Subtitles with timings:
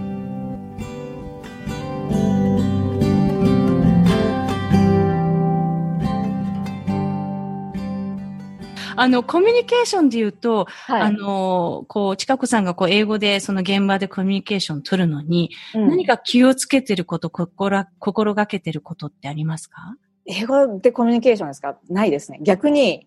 [9.01, 19.97] あの、コミュニケーションで言うと、はい、あの、こう、近子さんがこう、英語でその現場でコミュニケーション取るのに、うん、何か気をつけてること、心、心がけてることってありますか？
[20.27, 21.79] 英語でコミュニケーションですか？
[21.89, 22.39] ないですね。
[22.43, 23.07] 逆に、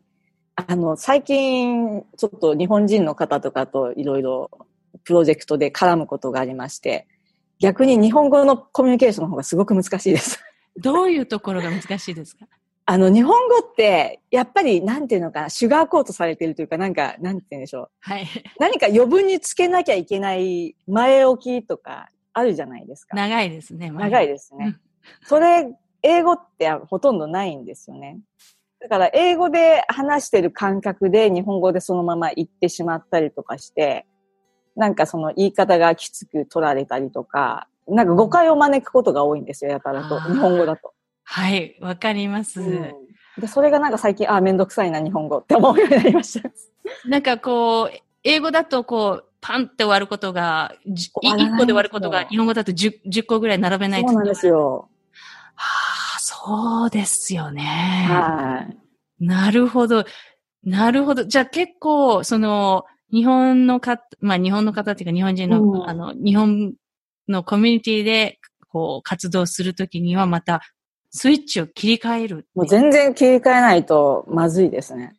[0.56, 4.50] あの、最近、ちょっと日本人の方とかといろいろ
[5.04, 7.08] プロジェクトで絡むことがありまして、
[7.60, 10.40] 逆に日本語のコミュニケーションの方がすごく難しいです。
[10.78, 12.48] どういうところが難しいですか？
[12.92, 17.90] あの、日本語って、やっぱり、なんていうのかな、シュガーコートされてるというか、なんか、なんて言うんでしょう。
[18.02, 18.28] はい。
[18.60, 23.16] 何か余分につけなきゃいけない前置きとか、あるじゃないですか。
[23.16, 23.92] 長いですね。
[23.92, 24.76] 長いですね。
[25.24, 28.20] それ、英語ってほとんどないんですよね。
[28.82, 34.06] だから、英語で話してる感覚で、日本語でそのまま言ってしまったりとかして、
[34.76, 40.20] なんかその言い方がきつく取られたりとか、なんか誤解を招くことが多いんですよ、やたらと。
[40.20, 40.94] 日本語だと。
[41.24, 42.94] はい、わかります、うん、
[43.38, 43.48] で。
[43.48, 46.50] それがなんか最近、あ、めんどくさいな、日本語って思うようになりました。
[47.08, 51.22] なんかこう、英語だとこう、パンって終わることが、1個
[51.66, 54.90] で終わることが、日本語だと 10, 10個ぐらい並べないそうなんですよ。
[55.56, 57.64] はあ、そうですよね。
[58.08, 59.26] はい。
[59.26, 60.06] なるほど。
[60.64, 61.26] なるほど。
[61.26, 66.74] じゃあ結構、その、日本の方、まあ日本の方っていうか日本人の、うん、あの、日本
[67.28, 68.40] のコミュニティで、
[68.70, 70.62] こう、活動するときにはまた
[71.12, 72.48] スイッチを切り替える。
[72.56, 75.14] もう全然切り替えないとまずいですね。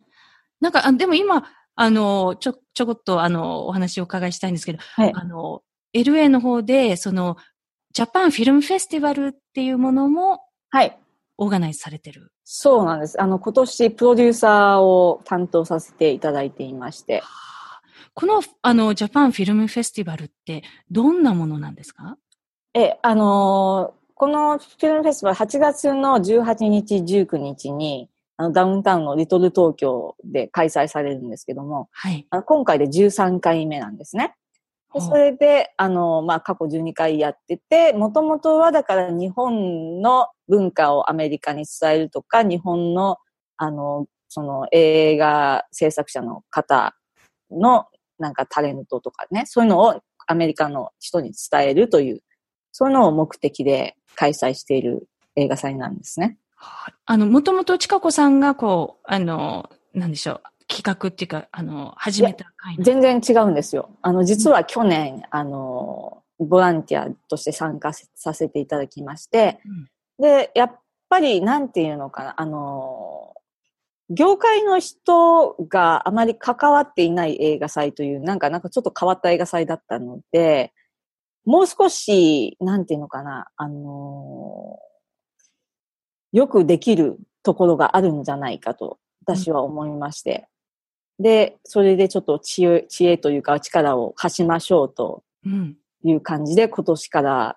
[0.60, 1.44] なんか、あでも今、
[1.74, 5.62] あの、ちょ、ちょこっと、あの、お話をお伺いしたいんですけど、はい、あの、
[5.94, 7.36] LA の方で、その、
[7.92, 10.98] ジャパンフィルムフェスティバルっていうものも、はい。
[11.38, 12.32] オーガナイズされてる。
[12.44, 13.20] そうなんです。
[13.20, 17.22] あの、今年プロデューサーを担当させていただいていまして。
[18.14, 22.16] この、あの、ジャパンフィルムフェスティバルってどんなものなんですか？
[22.74, 34.36] え、あのこのフィルムフェスティバル8月の18日、19日に、あのダウンタウンのリトル東京で開催されるんですけども、はい、あの今回で13回目なんですね。
[34.94, 43.16] でそれで、あの、まあ、過去12回やってて、もともとはだから日本の文化をアメリカに伝えるとか、日本の、
[43.56, 46.94] あの、その映画制作者の方
[47.50, 47.86] の
[48.20, 52.20] なんかタレントとかね、そういうのをアメリカの人に伝えるという、
[52.72, 56.38] そういうのを目的で開催している映画祭なんですね。
[57.06, 63.90] あの、もともとちかこさんがこう、あの、なんでしょう、企画っていうか、あの、始めた会全然違うんですよ。
[64.00, 69.60] あの、実は去年、うん、あの、ボランティアとして参加させていただきまして、
[70.18, 73.34] うん、で、やっぱり、なんていうのかな、あの、
[74.08, 80.72] 業界の人があまり関わっていない映画祭という、なんか、なんかちょっと変わった映画祭だったので、
[81.44, 90.48] もう少し、なんていうのかな、あのー、よくできるところがあるんじゃないかと、私は思いまして。
[91.18, 95.22] で、それでちょっと知恵知恵というか力を貸しましょうと
[96.04, 97.56] いう感じで、今年から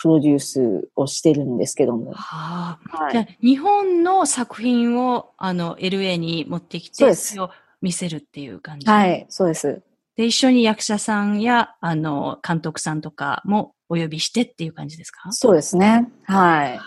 [0.00, 2.12] プロデュースをしてるんですけども。
[2.12, 7.50] はあ、はい、日本の作品をあの LA に持ってきて、それを
[7.82, 8.88] 見せるっていう感じ？
[8.88, 9.82] はい、そうです。
[10.18, 15.30] で、一緒に役者さんや、あの、監督さんとかもお呼びしてっていう感じですか？
[15.30, 16.10] そうですね。
[16.24, 16.80] はい。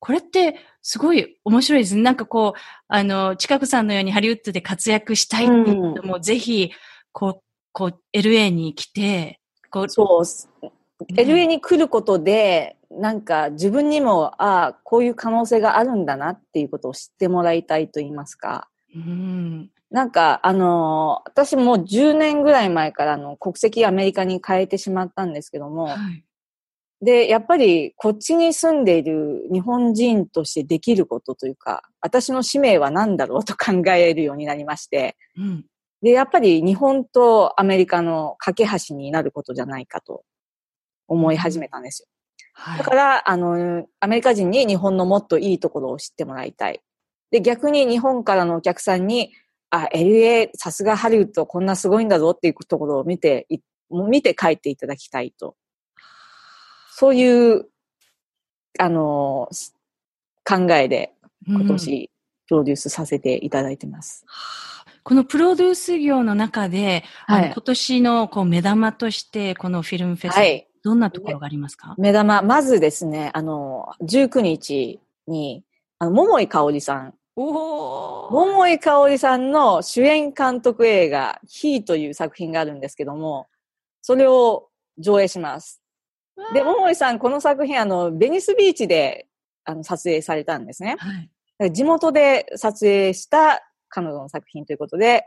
[0.00, 2.02] これって、すごい面白いですね。
[2.02, 6.72] なんかこう、あの、近くさんのようにハリウッドで活躍したいっていう人も、うん、ぜひ、
[7.12, 9.40] こう、こう、LA に来て、
[9.70, 9.88] こう。
[9.88, 10.22] そ
[10.60, 10.64] う。
[11.14, 18.68] LA に来ることで、なんか自分にも、ああ、こういう可能性があるんだなっていうことを知ってもらいたいと言いますか。
[18.94, 26.24] うん、なんか、あの私も10年ぐらい前からの国籍アメリカに変えてしまったんですけども、はい、
[27.02, 35.64] で、やっぱりこっちに住んでいる日本人としてできることというか、私の使命は何だろうと考えるようになりまして、うん、
[36.02, 40.24] で、やっぱり日本とアメリカの架け橋になることじゃないかと
[41.06, 42.08] 思い始めたんですよ。
[42.54, 46.80] はい、だから、あの、アメリカ人に日本のもっといいところを知ってもらいたい。
[47.30, 49.32] で、逆に日本からのお客さんに、
[49.70, 53.46] あ、LA、さすがハリウッドこんなすごいんだぞっていうところを見て、
[53.90, 55.56] 見て帰っていただきたいと。
[56.90, 57.66] そういう、
[58.78, 59.48] あの、
[60.44, 61.12] 考えで
[61.46, 62.10] 今年
[62.48, 64.24] プロデュースさせていただいてます。
[64.24, 71.94] うん、このプロデュース業の中で、はい、今年のこう目玉として、このフィルムフェス、はい、どんなところがありますか？
[71.98, 75.64] 目玉、まずですね、あの、19日に、
[75.98, 77.14] あの、桃井かおりさん。
[77.38, 83.46] お桃井かおりさんの主演監督映画、ヒーという作品があるんですけども、
[84.00, 84.68] それを
[84.98, 85.82] 上映します。
[86.54, 89.26] で、桃井さん、この作品、あの、ベニスビーチで、
[89.64, 90.96] あの、撮影されたんですね。
[91.58, 95.26] はい、地元で撮影した彼女の作品ということで、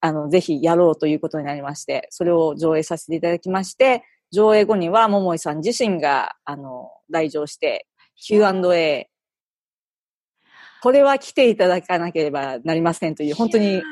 [0.00, 7.86] あの、ぜひやろうということになりまして、それを上映させていただきまして、上映後には桃井さん自身が、あの、来場して、
[8.16, 9.10] Q&A、
[10.86, 13.82] これは来ていただかなければなりませんという、本当に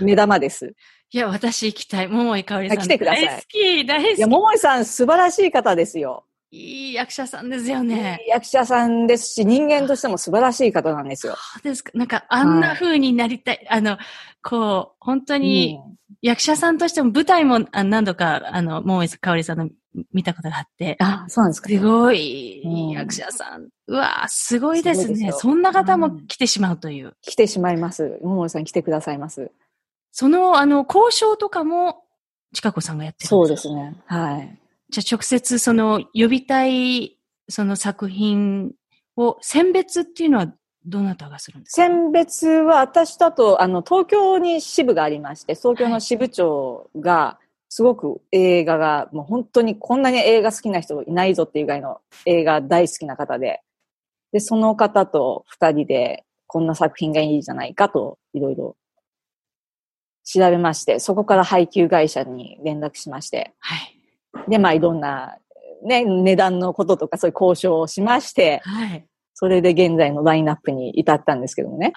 [0.00, 0.74] 目玉です。
[1.10, 2.08] いや、私行きたい。
[2.08, 2.78] 桃井かおりさん。
[2.78, 3.24] 来てください。
[3.24, 4.18] 大好き、大好き。
[4.18, 6.26] いや、桃井さん素晴らしい方ですよ。
[6.50, 8.18] いい役者さんですよね。
[8.20, 11.36] いい役者さんですし、人間としても素晴らしい方なんですよ。
[11.54, 11.90] そうですか。
[11.94, 13.56] なんか、あんな風になりたい。
[13.56, 13.96] はい、あの、
[14.42, 15.80] こう、本当に、
[16.20, 19.70] 役者さんとしても舞台も何度か、あの、桃井かおりさんの
[20.12, 20.96] 見たことがあって。
[21.00, 21.68] あ、そうなんですか。
[21.68, 22.62] すごい、
[22.92, 23.68] 役者さん。
[23.88, 25.32] うわすごいですね。
[25.32, 27.14] そんな方も来てしまうという。
[27.20, 28.18] 来てしまいます。
[28.22, 29.50] 桃井さん来てくださいます。
[30.10, 32.04] その、あの、交渉とかも、
[32.54, 33.96] 近子さんがやってるそうですね。
[34.06, 34.58] はい。
[34.90, 37.18] じゃあ直接その呼びたい
[37.48, 38.72] その作品
[39.16, 40.52] を選別っていうのは
[40.84, 41.86] どなたがするんですか？
[41.86, 47.38] 選別は私だと、あの、東京に支部がありまして、東京の支部長が、
[47.74, 53.62] すごく映画が、もう本当にこんなに映画好きな人いないぞっていうぐらいの映画大好きな方で、
[54.30, 58.76] で、その方と二人で、こんな作品がいいじゃないかと、いろいろ
[60.22, 63.98] 調べまして、そこから配給会社に連絡しまして、はい。
[64.50, 65.38] で、まあ、いろんな、
[65.82, 69.06] ね、値段のこととかそういう交渉をしまして、はい。
[69.42, 71.94] それで現在のラインナップに至ったんですけどもね。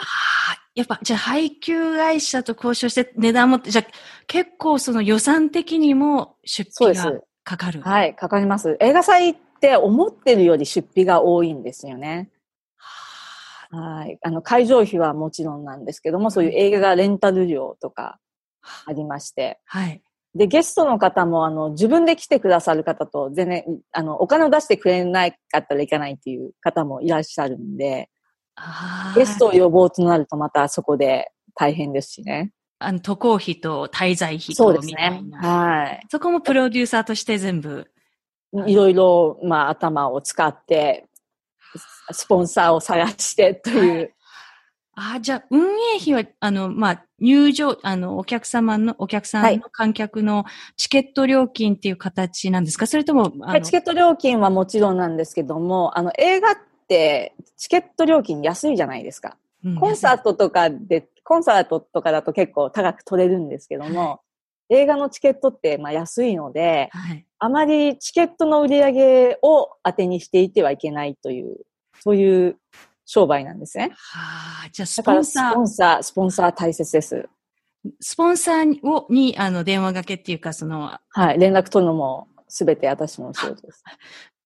[0.74, 3.86] やっぱ、じゃあ配給会社と交渉して値段も、じゃあ
[4.26, 7.84] 結構その予算的にも出費がかかる？
[7.84, 8.78] はい、かかります。
[8.80, 12.32] 映画祭って思ってるより出費が多いんですよね。
[13.70, 14.18] はい。
[14.24, 18.18] あの、会場費はもちろんなんですけども、そういう映画がレンタル料とか
[18.88, 19.60] ありまして。
[19.66, 20.02] はい。
[20.36, 23.64] で、ゲストの方も、あの、自分で来てくださる方と、全然、
[23.94, 28.10] あの、お金を出してくれないかったらいかないっていう方もいらっしゃるんで、
[29.16, 32.52] ゲストを呼ぼうとなるとまたそこで大変ですしね。
[32.80, 34.62] あの、渡航費と滞在費とみたいな。
[34.62, 35.24] そうですね。
[35.38, 36.06] はい。
[36.12, 37.90] そこもプロデューサーとして全部。
[38.66, 41.08] いろいろ、まあ、頭を使って、
[42.12, 43.96] スポンサーを探してという。
[43.96, 44.14] はい、
[44.96, 50.46] ああ、じゃあ、運営費は、あの、まあ、入場、あの、お客様の、お客さんの観客の
[50.76, 56.58] チケット料金っていう形なんですか、はい、それとも、はい、チケット料金はもちろんなんですけども、あの、映画っ
[56.88, 59.38] てチケット料金安いじゃないですか。
[59.64, 64.20] うん、コンサートとかで、コンサートとかだと結構高く取れるんですけども、は
[64.70, 71.58] い、映画のチケットってまあ安いので、はい、あまりチケットの売り上げを当てにしていてはいけないという
[72.00, 72.58] そういう
[73.06, 73.92] 商売なんですね。
[73.96, 75.52] はあ、じゃあスポンサー。
[75.52, 77.30] スポンサー、スポンサー大切です。
[78.00, 83.84] スポンサーをに、あの、電話がけっていうか、その、はい、連絡取るのもすべて私の仕事です。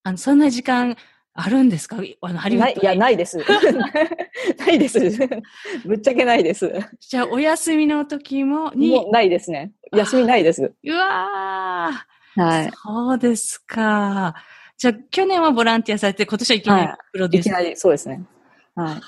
[0.03, 0.97] あの、そんな時間、
[1.33, 1.97] あるんですか？
[2.21, 3.37] あの、ハリウッドいや、ないです。
[4.59, 4.99] ないです。
[5.85, 6.69] ぶっちゃけないです。
[6.99, 8.89] じゃあ、お休みの時もに？
[8.89, 9.71] もうないですね。
[9.93, 10.73] 休みないです。
[10.83, 12.41] うわー。
[12.41, 12.71] はい。
[12.83, 14.35] そうですか。
[14.77, 18.21] じゃあ、去年はボランティアされて、今年はいきなりプロデュース、はい、いきなり、そうですね。
[18.75, 19.01] はい。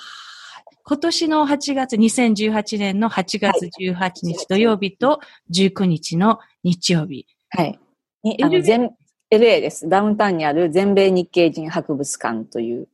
[0.84, 5.20] 今年の8月、2018年の8月18日土曜日と
[5.54, 7.28] 19日の日曜日。
[7.50, 7.80] はい。
[8.24, 8.92] にあの全
[9.32, 9.88] LA です。
[9.88, 12.88] ダウンタウンにある全米日系人博物館という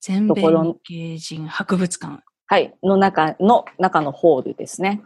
[0.00, 2.22] 全米日系人博物館。
[2.46, 2.74] はい。
[2.82, 5.02] の中の、中のホールですね。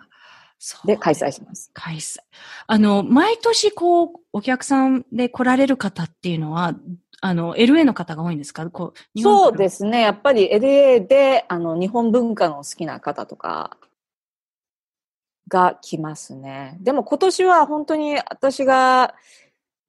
[0.84, 1.70] で開催します。
[1.72, 2.18] 開催。
[2.66, 6.74] あの、毎年こう、お客さんで来られる方っていうのは、
[7.22, 8.68] あの、LA の方が多いんですか？
[8.70, 10.00] こうそうですね。
[10.00, 13.76] やっぱり LA で、あの、日本文化の好きな方とか
[15.48, 16.78] が来ますね。
[16.80, 19.14] でも今年は本当に私が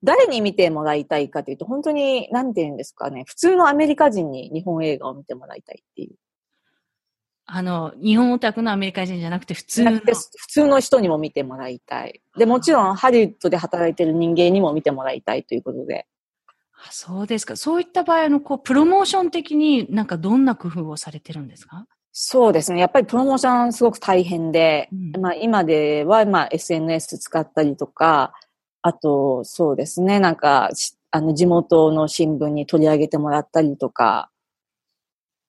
[0.04, 6.16] 誰に見てもらいたいかというと、本当に、なんて言うんですかね、普通のアメリカ人に日本映画を見てもらいたいっていう。
[7.46, 9.92] あの、日本オタクのアメリカ人じゃなくて普通の。
[10.00, 12.22] 普通の人にも見てもらいたい。
[12.38, 16.08] で、もちろんハリウッドで働いてる人間にも見てもらいたいということで。
[16.88, 17.56] あそうですか。
[17.56, 21.86] そういった場合の、こう、プロモーション的になんかどんな工夫をされてるんですか？
[22.14, 22.80] そうですね。
[22.80, 28.34] やっぱりプロモーションすごく大変で、うん、まあ今ではまあ SNS 使ったりとか、
[28.82, 30.20] あと、そうですね。
[30.20, 30.70] なんか、
[31.12, 34.30] あの、地元の新聞に取り上げてもらったりとか、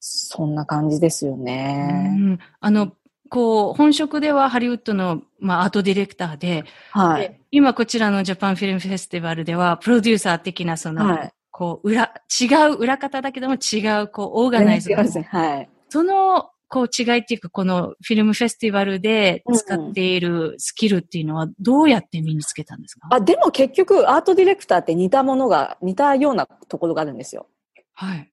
[0.00, 2.10] そんな感じですよね。
[2.18, 2.92] うん、あの、
[3.32, 7.40] こう、本職ではハリウッドの、まあ、アートディレクターで、はい。
[7.50, 14.92] 今こちらのジャパンフィルムフェスティバルでは、プロデューサー的な、その、はい、こう、裏、違う裏方だけども違う、こう、オーガナイズ。
[14.92, 15.70] はい。
[15.88, 27.46] その、こう違いっていうか、このフィルムフェスティバルで使っているスキルっていうのはどうやって身につけたんですか、あ、でも結局アートディレクターって似たものが、似たようなところがあるんですよ。
[27.94, 28.31] はい。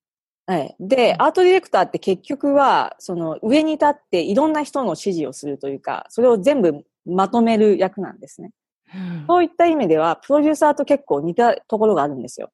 [0.50, 0.76] はい。
[0.80, 8.52] で、アートディレクターって結局は、その上に立っていろんな人の指示をするというか、それを全部まとめる役なんですね。
[8.92, 12.52] うん、そういった意味では、プロデューサーと結構似たところがあるんですよ。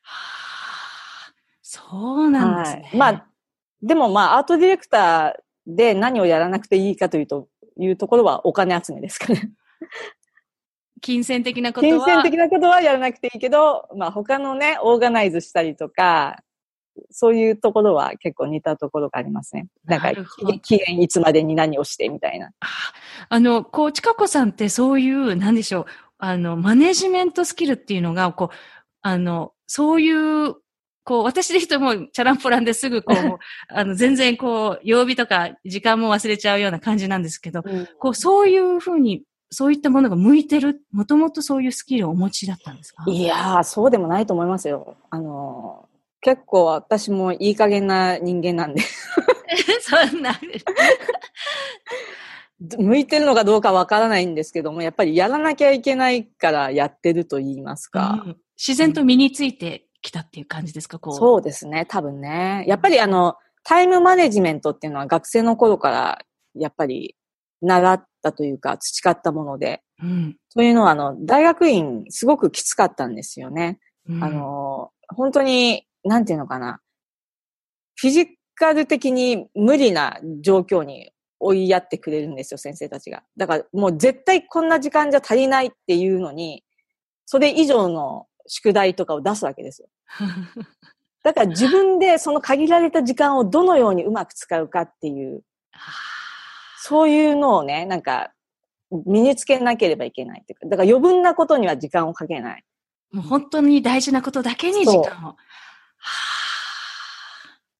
[0.00, 0.14] は
[1.28, 2.82] あ、そうなんですね。
[2.82, 3.26] はい、まあ、
[3.82, 9.50] でもまあ、アートディレクターで何をやらなくていいかというと、いうところはお金集めですかね。
[11.02, 12.06] 金銭的なことは？
[12.06, 16.42] 金銭的なことはやらなくていいけど、まあ他のね、オーガナイズしたりとか、
[17.10, 19.66] そういうところは結構似たところがありますね。
[19.84, 20.12] なんか、
[20.62, 22.50] 期限いつまでに何をしてみたいな。
[23.28, 25.86] あの、こう、ちかこさんってそういう、なんでしょう、
[26.18, 28.54] あの、マネジメントスキルっていうのが、こう、
[29.02, 30.10] あの、そうい
[30.48, 30.56] う
[31.04, 43.04] こう、私で人もチャランポランですぐこう、 あの、全然こう、曜日とか時間も忘れちゃうような感じなんですけど、うん、こう、そういうふうに、そういったものが向いてる、もともとそういうスキルをお持ちだったんですか？
[43.06, 44.96] いやー、そうでもないと思いますよ。
[45.10, 45.91] あのー、
[46.22, 48.80] 結構私もいい加減な人間なんで。
[49.82, 50.32] そんな。
[52.78, 58.22] 向いてるのかどうかわからないんですけども、やっぱりやらなきゃいけないからやってると言いますか。
[58.24, 61.00] うん、自然と身についてきたっていう感じですか？
[61.00, 61.14] こう。
[61.14, 62.64] そうですね、多分ね。
[62.68, 66.18] やっぱりあの、タイムマネジメントっていうのは学生の頃から
[66.54, 67.16] やっぱり
[67.62, 73.80] 習ったというか培ったもので、うん、そういうのはあの、大学院すごくきつかったんですよね。
[74.08, 76.80] うん、あの、本当に、なんていうのかな。
[77.96, 83.22] フィジカル的に無理な状況に追いやってくれるんですよ、先生たちが。
[83.36, 86.64] だからもう絶対こんな時間じゃ足りないっていうのに、
[87.26, 89.88] それ以上の宿題とかを出すわけですよ。
[91.22, 95.42] だから自分でその限られた時間をどのようにうまく使うかっていう、
[96.78, 98.32] そういうのをね、なんか
[99.06, 102.64] 身につけなければいけないっていうか、だから余分なことには時間をかけない。
[103.12, 105.36] もう本当に大事なことだけに時間を。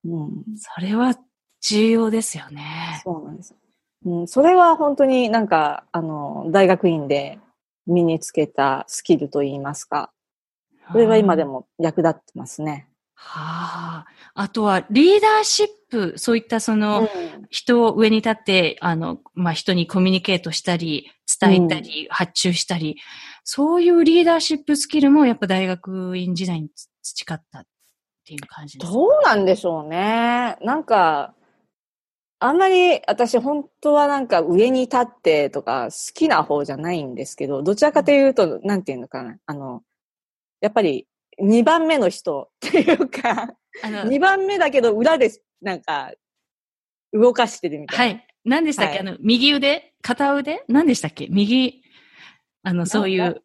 [0.05, 1.17] うん、それは
[1.61, 3.01] 重要ですよね。
[3.05, 3.55] そうなんです。
[4.05, 7.39] うん、それは本当になんか、あの、大学院で
[7.87, 10.13] 身につけたスキルといいますか、
[10.91, 12.89] それは今でも役立ってますね。
[13.15, 14.07] はあ。
[14.35, 17.09] あとは、リーダーシップ、そういったその、
[17.51, 21.11] 人を上に立って、あの、まあ、人にコミュニケートしたり、
[21.41, 22.97] 伝えたり、発注したり、
[23.45, 26.71] そういうリーダーシップスキルもやっぱ大学院時代に
[27.03, 27.65] 培った
[28.23, 28.95] っていう感じですか？
[28.99, 30.57] どうなんでしょうね。
[30.63, 31.35] なんか、
[32.39, 39.37] あんまり私本当はなんか上に立ってとか好きな方じゃないんですけど、どちらかというと、なんていうのかな。
[39.47, 39.83] あの、
[40.61, 41.07] やっぱり
[41.41, 46.13] 2番目の人 っていうか、2番目だけど裏でなんか
[47.13, 48.15] 動かしてるみたいな。
[48.15, 48.27] はい。
[48.45, 49.95] 何でしたっけ、はい、あの、右腕？
[50.03, 50.65] 片腕？
[50.69, 51.29] 何でしたっけ？
[51.31, 51.83] 右、
[52.65, 53.43] あの、そういう、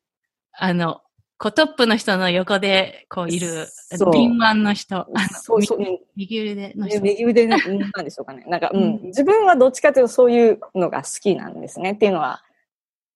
[0.53, 1.01] あの、
[1.39, 3.67] こうトップの人の横で、こういる、
[4.11, 5.05] 敏腕の人。
[5.43, 5.79] そうそう
[6.15, 6.99] 右腕の人。
[7.01, 8.43] 右腕なんでしょうかね。
[8.49, 8.99] なんか、うん。
[9.03, 11.91] 自分はどっちかというとそういうのが好きなんですね。
[11.91, 12.43] っていうのは、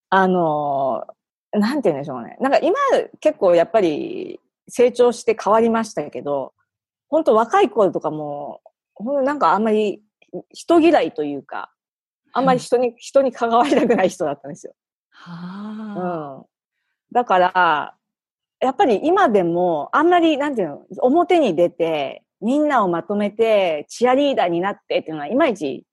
[0.10, 1.08] あの、
[1.52, 2.38] なんて言うんでしょうね。
[2.40, 2.78] なんか今
[3.20, 6.54] 結構やっぱり成長して変わりましたけど、
[7.10, 8.62] 本当若い頃とかも、
[9.24, 10.04] なんかあんまり
[10.52, 11.72] 人嫌いというか、
[12.34, 14.74] あんまり人に、うん、人に関わりたくない人だったんですよ。
[15.10, 15.32] は
[15.98, 16.38] あ。
[16.38, 16.46] うん。
[17.12, 17.96] だから、
[18.62, 25.86] やっぱり今でも、あんまり、なんていうの、表に出て、みんなをまとめて、チアリーダーになってっていうのは、いまいち、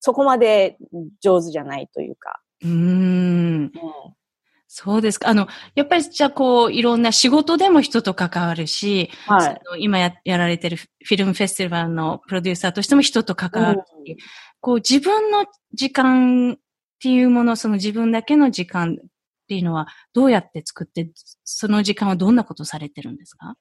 [0.00, 0.78] そこまで
[1.20, 2.40] 上手じゃないというか。
[2.64, 2.70] うん。
[2.70, 3.72] うん
[4.70, 5.30] そうですか。
[5.30, 14.16] あの、やっぱりじゃあこう、いろんな仕事でも人と関わるし、はい、今ややられてるフィルムフェスティバルのプロデューサーとしても人と関わるし、うん、
[14.60, 16.56] こう自分の時間っ
[17.00, 18.98] ていうもの、その自分だけの時間
[19.48, 21.10] っていうのはどうやって作って、
[21.42, 23.54] その時間はどんなことされてるんですか？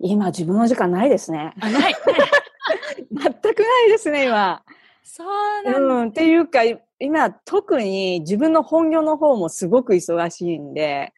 [0.00, 1.54] 今自分の時間ないですね。
[1.60, 1.94] あ、ない。
[3.12, 4.64] 全くないですね、今。
[5.04, 6.62] そうなんうん、っていうか、
[6.98, 11.12] 今特に自分の本業の方もすごく忙しいんで、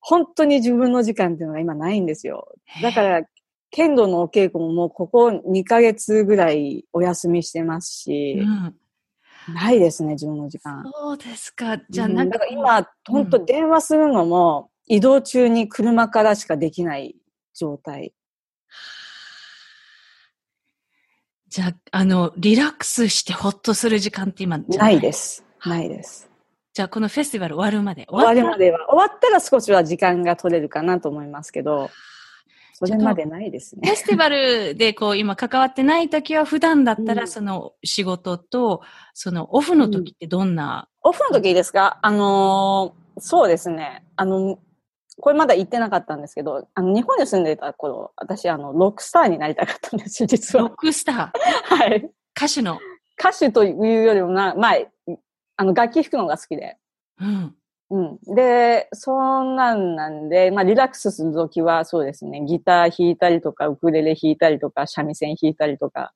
[0.00, 2.48] 本当に自分の時間っていうのが今ないんですよ。
[2.82, 3.22] だから、
[3.70, 8.74] 剣道のお稽古ももうここ2ヶ月ぐらいお休みしてますし、うん、
[9.48, 10.84] ないですね、自分の時間。
[10.92, 11.78] そうですか。
[11.88, 17.16] じゃあなんか、うん、今、本当電話するのも移動中に車からしかできない
[17.54, 18.12] 状態。
[21.48, 25.00] じゃあ、あの、リラックスしてほっとする時間って今ない？
[25.00, 25.44] です。
[25.66, 26.30] ないです。
[26.72, 28.06] じゃあ、このフェスティバル終わるまで？
[28.08, 28.86] 終わるまでは。
[28.88, 31.90] 終わったら少しは時間が取れるかなと思いますけど、
[32.82, 33.88] それまでないですね。
[33.88, 38.82] フェスティバルでこう今関わってない時は普段だったらその仕事と、
[39.14, 41.98] そのオフの時ってどんな、うん、オフの時ですか？
[42.02, 44.04] あのー、そうですね。
[44.16, 44.58] あの、
[45.18, 50.62] これまだ言ってなかったんですけど、あの、日本に住んでた頃、私、あの、ロックスターになりたかったんですよ、実は。
[50.62, 51.30] ロックスター？
[51.76, 52.10] はい。
[52.34, 52.78] 歌手の？
[53.18, 54.78] 歌手というよりもな、まあ、
[55.56, 56.78] あの、楽器弾くのが好きで。
[57.20, 57.54] うん。
[57.90, 58.34] うん。
[58.34, 66.12] で、そんなんなんで、まあ、リラックスするときは、そうですね、ギター弾いたりとか、ウクレレ弾いたりとか、三味線弾いたりとか、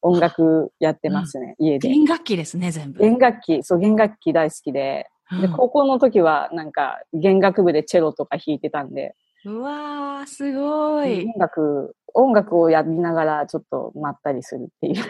[0.00, 1.88] 音楽やってますね、うん、家で。
[1.88, 3.00] 弦楽器ですね、全部。
[3.00, 5.08] 弦楽器、そう、弦楽器大好きで、
[5.40, 9.14] で、高校の時はなんか弦楽部でチェロとか弾いてたんで。
[9.44, 11.26] うわー、すごい。
[11.26, 15.04] 音楽、音楽をやりながらちょっとまったりするっていう。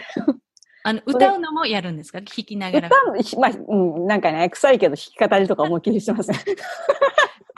[0.83, 2.19] あの、歌うのもやるんですか？
[2.19, 2.87] 弾きながら。
[2.87, 6.39] 歌う、まあ、うん、なんかね、臭いけど弾き語りとか思いっきりしてますね。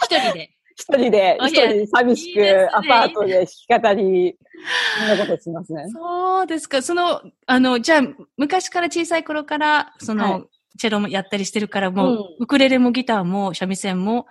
[0.03, 0.51] 一人で。
[0.75, 4.37] 一人で、一人で寂しく、アパートで弾き語り、
[4.99, 5.85] そんなことしますね。
[5.93, 6.81] そうですか。
[6.81, 8.01] その、あの、じゃあ、
[8.37, 10.43] 昔から小さい頃から、その、はい
[10.77, 14.25] チェロもやったりしてるから、もう、ウクレレもギターも三味線も、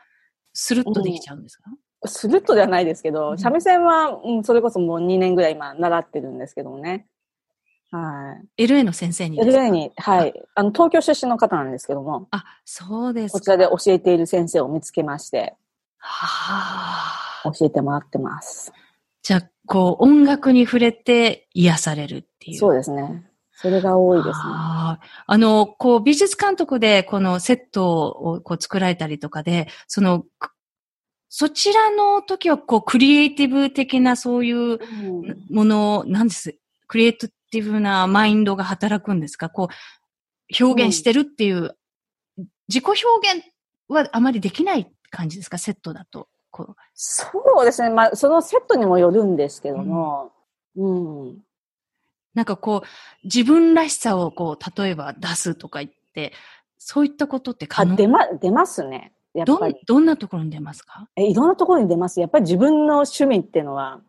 [0.54, 1.64] スルッとできちゃうんですか、
[2.02, 7.06] うん、スルッとではないですけど、三味線は、うん、それこそもう2年ぐらい今習ってるんですけどもね。
[7.90, 8.64] はい。
[8.66, 10.32] LA の先生に ?LA に、はい。
[10.54, 12.28] あの、東京出身の方なんですけども。
[12.30, 15.56] あ、そうですこちらで教えている先生を見つけまして。
[15.98, 17.08] は
[17.44, 17.52] あ。
[17.52, 18.72] 教えてもらってます。
[19.22, 22.58] じゃあ、こう、音楽に触れて癒されるっていう。
[22.58, 23.26] そうですね。
[23.52, 24.32] それが多いですね。
[24.36, 24.98] あ
[25.28, 30.24] の、こう、美術監督でこのセットをこう作られたりとかで、その、
[31.28, 34.78] そちらの時は、こう、クリエイティブ的なそういう
[35.50, 39.50] もの、なんです、クリエイティブなマインドが働くんですか？
[39.50, 41.76] こう、表現してるっていう、
[42.38, 43.44] うん、自己表現
[43.88, 45.58] はあまりできない感じですか？
[45.58, 46.28] セットだと。
[46.94, 47.26] そ
[47.62, 47.90] うですね。
[47.90, 50.32] まあ、そのセットにもよるんですけども、
[50.76, 51.38] うん、うん
[52.32, 52.86] なんかこう、
[53.24, 56.32] 自分らしさをこう、例えば出すとか言って、
[56.78, 57.96] そういったことって可能？
[57.96, 59.12] 出ま、出ますね。
[59.34, 59.94] やっぱりど。
[59.94, 61.08] どんなところに出ますか？
[61.16, 62.20] え、いろんなところに出ます。
[62.20, 64.00] やっぱり自分の趣味っていうのは、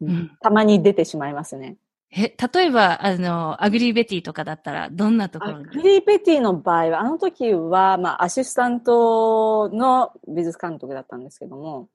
[0.00, 1.76] うん、たまに出てしまいますね。
[2.10, 5.66] え、例えば、あの、 Ugly Betty とかだったら、どんなところに？
[5.66, 11.88] Ugly Betty の場合は、あの時は、まあ、アシスタントの美術監督だったんですけども、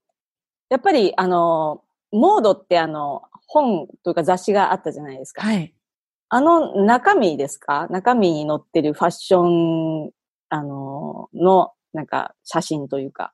[0.70, 5.42] やっぱり、あの、モードってあの、本というか雑誌があったじゃないですか。
[5.42, 5.74] はい。
[6.30, 7.88] あの中身ですか？
[7.90, 9.44] 中身に載ってるファッショ
[10.08, 10.12] ン、
[10.50, 13.34] あの、の、なんか写真というか。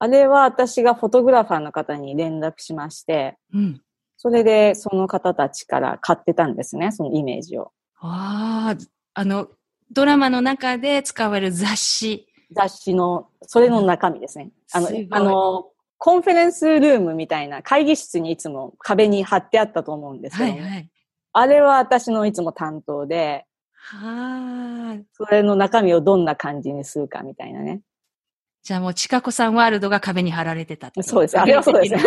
[0.00, 3.82] あれは私がフォトグラファーの方に連絡しまして、うん。
[4.18, 7.72] それでその方たちから買ってたんですね、そのイメージを。
[8.00, 9.48] ああ、あの、
[9.92, 12.26] ドラマの中で使われる雑誌。
[12.52, 14.50] 雑誌の、それの中身ですね。
[14.72, 20.90] あの、あの、 conference room みたいな会議室にいつも壁に貼ってあったと思うんですけど、はいはい、
[21.32, 25.02] あれは私のいつも担当で、はあ。
[25.12, 27.82] それの中身をどんな感じにするかみたいなね。
[28.62, 31.40] じゃあもう、ちかこさんワールドが壁に貼られてたそうです。
[31.40, 31.94] あれはそうです。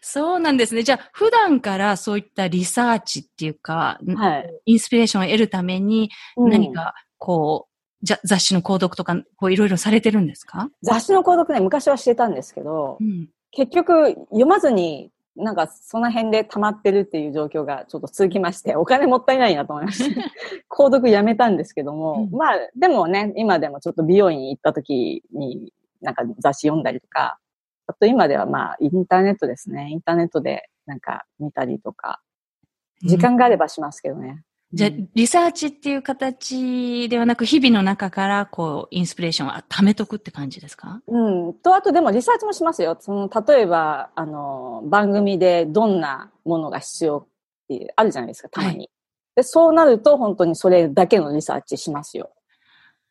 [0.00, 0.82] そうなんですね。
[0.82, 10.70] じゃあ、普段からそういったリサーチっていうか、はい、インスピレーションを得るために、何か、こう、うん、じゃ雑誌の購読とか、こういろいろされてるんですか？
[10.82, 20.20] 雑誌の購読ね、昔はしてたんですけど、うん、結局、読まずになんかその辺で溜まってるっていう状況がちょっと続きまして、お金もったいないなと思いまして、
[20.70, 27.38] 購読やめたんですけども、うん、まあでもね、今でもちょっと美容院行った時になんか雑誌読んだりとか、
[27.90, 29.90] あと今ではまあインターネットですね。
[29.90, 32.20] インターネットでなんか見たりとか、
[33.02, 34.42] 時間があればしますけどね。
[34.72, 41.02] じゃあ、リサーチっていう形ではなく、日々の中から、こう、インスピレーションを貯めとくって感じですか？
[41.08, 41.54] うん。
[41.54, 42.96] と、あとでもリサーチもしますよ。
[43.00, 47.26] その、例えば、あの、番組でどんなものが必要っ
[47.66, 48.78] ていう、あるじゃないですか、たまに。
[48.78, 48.90] はい、
[49.34, 52.30] で、そうなると、本当にそれだけのリサーチしますよ。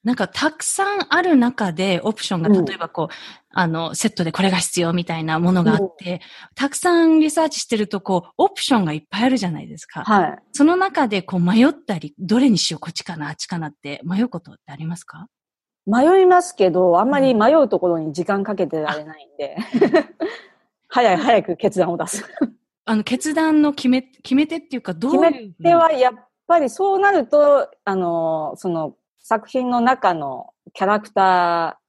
[0.02, 3.10] なんかたくさんある中でオプションが例えばこう、うん、
[3.52, 6.20] あの、セットでこれが必要みたいなものがあって、うん、
[6.56, 10.04] たくさんリサーチしてるとこう、オプションがいっぱいあるじゃないですか。
[10.04, 10.40] はい。
[10.52, 15.28] その中でこう迷ったり、どれにしよう、こっちかな、あっちかなって迷うことってありますか？
[15.86, 19.58] 迷いますけど、あんまり迷うところに時間かけてられないんで、
[20.88, 22.26] 早い早く決断を出す。
[22.86, 26.14] あの、決断の決め、決め手っていうか、どういう決め手はやっ
[26.48, 31.80] ぱりそうなると、あの、その、作品の中のキャラクタ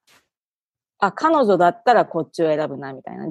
[1.01, 3.27] あ、彼女だったらこっちを選ぶな、みたいな。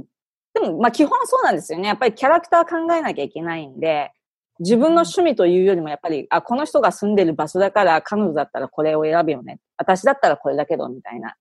[0.53, 1.89] でも、まあ基本はそうなんですよね。
[1.89, 4.13] やっぱりキャラクター考えなきゃいけないんで、
[4.59, 9.59] 自分の趣味というよりもやっぱり、あ、この人が住んでる場所だから彼女だったらこれを選ぶよね。
[9.79, 11.35] 私だったらこれだけど、みたいな。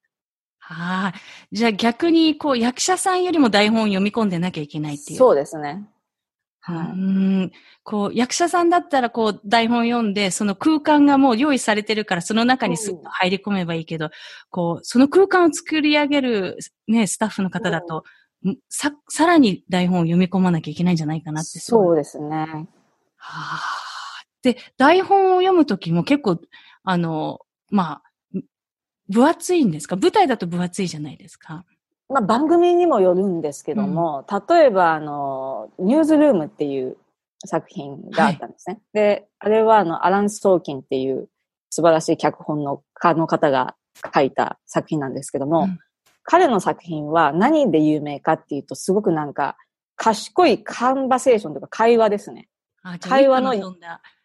[0.59, 5.17] はい、じゃあ逆に、こう、役者さんよりも台本を読み込んでなきゃいけないっていう。
[5.17, 5.83] そうですね。
[6.61, 6.87] はい。
[6.89, 7.51] うん。
[7.83, 14.11] こう、役者さんだったら、こう、台本読んで、その空間がもう用意されてるから、その中にスッと入り込めばいいけど、うん、
[14.49, 18.03] こう、その空間を作り上げる、ね、スタッフの方だと、
[18.43, 21.59] うん、さ、さらに台本を読み込まなきゃいけないんじゃないかなって。
[21.59, 22.67] そうですね。
[23.15, 23.61] はあ。
[24.41, 26.41] で、台本を読むときも結構、
[26.83, 28.39] あの、まあ、
[29.09, 29.95] 分厚いんですか？
[29.95, 31.65] 舞台だと分厚いじゃないですか。
[32.09, 36.97] まあ、番組にもよるんですけども、うん、例えば、あの、ニューズルームっていう
[37.45, 38.75] 作品があったんですね。
[38.75, 41.29] はい、で、あれは、あの、アラン・ストーキンっていう
[41.69, 43.75] 素晴らしい脚本の家の方が
[44.13, 45.79] 書いた作品なんですけども、うん、
[46.23, 49.55] 彼の作品は何で有名かっていうと、すごくなんか、
[49.95, 52.47] 賢いカンバセーションとか会話ですね。
[53.01, 53.53] 会話の、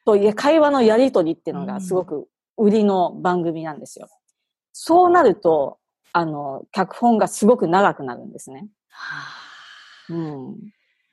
[0.06, 4.06] といえ、会話のやりとりっていうのがすごく売りの番組なんですよ。
[4.06, 4.10] うん、
[4.72, 5.78] そうなると、
[6.14, 8.68] あの、脚本がすごく長くなるんですね。
[10.08, 10.56] うん。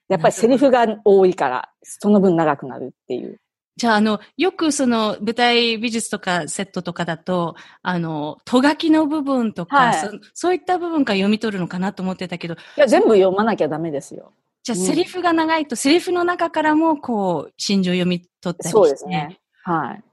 [0.07, 3.41] やっぱりセリフが多いから、その分長くなるっていう。
[3.77, 12.53] じゃあ、あの、よくその舞台美術とかセットとかだと、あの、とがきの部分とか、はい、そ、そういった部分から読み取るのかなと思ってたけど。
[12.53, 14.33] いや、全部読まなきゃダメですよ。
[14.61, 18.71] じゃあ、セリフが長いと、セリフの中からも、こう、心情読み取ったりして。
[18.71, 19.39] そうですね。
[19.63, 20.03] はい。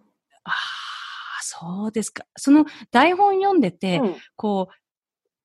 [0.45, 0.55] ああ、
[1.51, 2.27] そうですか。
[2.37, 4.75] その台本読んでて、うん、こう、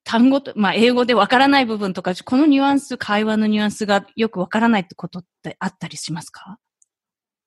[0.03, 6.59] 単語と、まあ、英語でわからない部分とか、このニュアンス、会話のニュアンスがよくわからないってことってあったりしますか？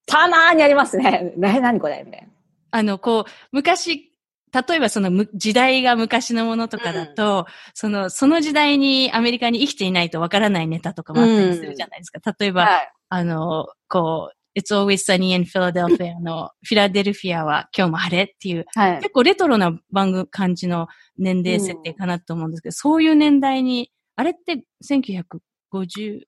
[0.06, 1.34] たまーにありますね。
[1.36, 2.28] な、何これみたいな。
[2.70, 4.10] あの、こう、昔、
[4.68, 12.20] 例えばその時代が昔のものとかだと、うん、その、その時代にアメリカに生きていないとわからないネタとかもあったりするじゃないですか。
[12.24, 20.88] うん、例えば、はい、あの、こう、It's Always Sunny in Philadelphia のフィラデルフィアは今日も晴れっていう、はい、結構レトロな番組感じの
[21.18, 26.20] 年齢設定かなと思うんですけど、うん、そういう年代に、あれって 1950?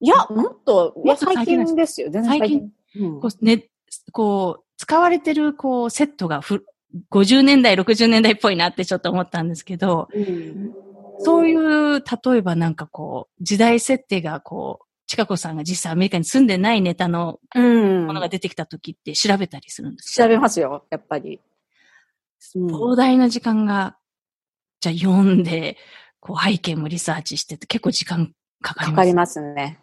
[0.00, 2.10] いや、もっと、いや、最近ですよ。
[2.10, 2.70] 全然最近。
[3.00, 3.68] うん、こうね、
[4.12, 6.64] こう、使われてる、こう、セットがふ、
[7.10, 10.72] 50年代、60年代っぽいなってちょっと思ったんですけど、うん、
[11.18, 21.40] そういう、例えばなんかこう、時代設定がこう、ちかこさんが実際アメリカに住んでないネタのものが出てきた時って調べたりするんですか、調べますよ、やっぱり。
[22.54, 23.96] 膨大な時間が、
[24.80, 25.76] じゃあ読んで、
[26.20, 28.96] こう背景もリサーチしてて結構時間かかります。
[28.96, 29.78] かかりますね。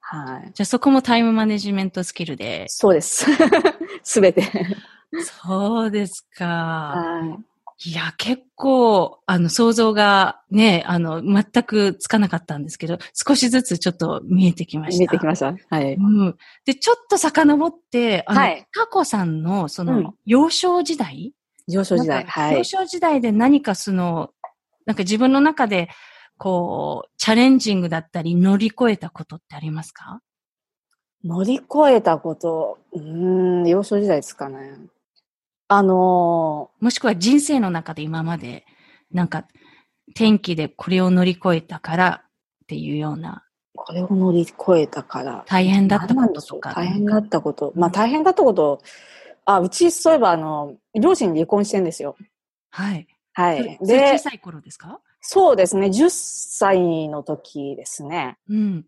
[0.00, 0.50] はい。
[0.54, 2.66] じゃあそこもタイムマネジメントスキルで。
[2.68, 3.26] そうです。
[4.02, 4.42] すべて。
[5.44, 6.46] そうですか。
[6.46, 7.51] はい。
[7.84, 14.98] いや、結構、あの、想像がね、あの、全くつかなかったんですけど、少しずつちょっと見えてきました。
[15.00, 15.56] 見えてきました。
[15.68, 15.94] はい。
[15.94, 16.36] うん。
[16.64, 21.34] で、ちょっと遡って、あの、はい、過去さんの、その、うん、幼少時代？
[21.66, 22.58] 幼少時代、はい。
[22.58, 24.30] 幼少時代で何かその、
[24.86, 25.88] なんか自分の中で、
[26.38, 30.20] こう、チャレンジングだったり、乗り越えたことってありますか？
[31.24, 34.76] 乗り越えたこと、うん、幼少時代ですかね。
[35.68, 38.64] あのー、もしくは人生の中で今まで
[39.12, 39.46] なんか、
[40.14, 43.44] 天気でこれを乗り越えたからっていうような。
[43.74, 45.44] これを乗り越えたから。
[45.46, 46.74] 大変だったこととか。
[46.74, 47.72] 大変だったこと。
[47.76, 48.80] まあ大変だったこと、
[49.44, 52.16] あ、うちそういえばあの、両親離婚してんですよ。
[52.70, 53.06] はい。
[53.34, 53.78] はい。
[53.82, 55.00] で、小さい頃ですか？
[55.20, 55.86] そうですね。
[55.86, 58.36] 10歳の時ですね。
[58.48, 58.86] うん。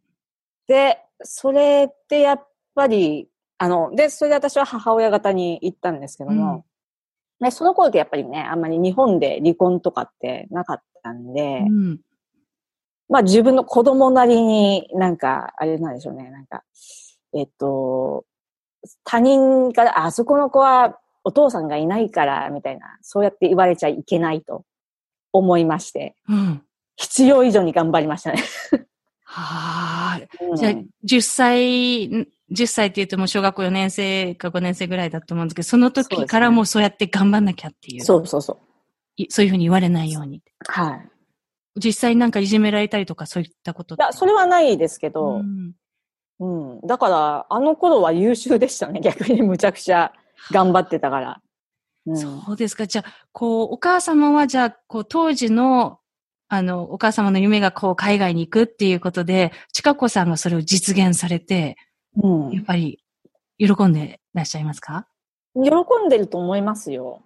[0.66, 6.64] で、それってやっぱり、あの、で、それで私は母親方に行ったんですけども、
[7.40, 12.00] うん、でその頃ってやっぱりね、あんまり日本で離婚とかってなかったんで、うん、
[13.08, 16.64] まあ自分の子供なりになんか、あれなんでしょうね、なんか、
[17.32, 18.24] えっと、
[19.04, 24.64] 他人から、あそこの子はお父さんがいないから、みたいな、そうやって言われちゃいけないと
[25.32, 26.62] 思いまして、うん、
[26.96, 28.42] 必要以上に頑張りましたね。
[29.40, 30.72] はあ、うん、じゃあ、
[31.04, 38.04] 10歳、10歳って言っても小学校4年生か5年生ぐらいだと思うんですけど、その時からもうそうやって頑張んなきゃっていう。
[38.04, 38.58] そうそうそ
[39.18, 39.24] う。
[39.28, 40.42] そういうふうに言われないように。
[40.68, 41.08] はい。
[41.76, 45.72] 実際なんかいじめられたりとかそういったこといや、それはないですけど、うん、
[46.38, 46.46] う
[46.84, 46.86] ん。
[46.86, 49.00] だから、あの頃は優秀でしたね。
[49.02, 50.12] 逆にむちゃくちゃ
[50.52, 51.40] 頑張ってたから。
[52.06, 52.86] うん、そうですか。
[52.86, 55.98] じゃあ、こう、お母様は、じゃあ、こう、当時の、
[56.54, 61.76] あの、お母様の夢がこう、海外に行くっていうことで、近子さんがそれを実現されて、
[62.16, 63.02] うん、やっぱり、
[63.58, 65.06] 喜んでいらっしゃいますか？
[65.54, 65.70] 喜
[66.04, 67.22] んでると思いますよ。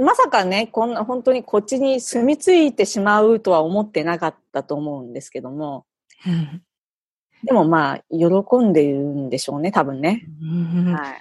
[0.00, 5.86] まさかね、こんな、本当にこっちに住み着いてしまうとは思ってなかったと思うんですけども。
[6.24, 6.62] うん、
[7.44, 10.24] でもまあ、喜んでいるんでしょうね、多分ね。
[10.40, 11.20] うん、はい。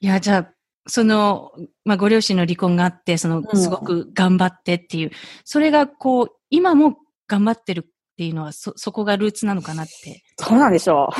[0.00, 0.52] いや、じゃあ、
[0.86, 1.52] その、
[1.84, 5.12] まあ、ご両親の離婚があって、その、すごく頑張ってっていう、うん、
[5.44, 10.22] それがこう、今も頑張ってるっていうのは、そ、そこがルーツなのかなって。
[10.36, 11.10] そうなんでしょ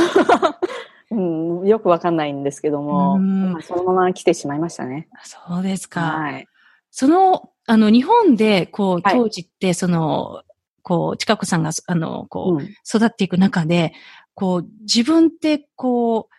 [1.10, 1.14] う。
[1.14, 5.08] うん、よくわかんないんですけども、まあ、そのまま来てしまいましたね。
[5.22, 6.00] そうですか。
[6.00, 6.48] はい。
[6.90, 10.44] その、あの、日本で、こう、当時って、その、はい、
[10.82, 13.92] こう、近子さんが、あの、こう、うん、育っていく中で、
[14.34, 16.34] こう、自分ってこう、